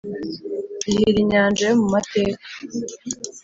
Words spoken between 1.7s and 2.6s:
mu mateka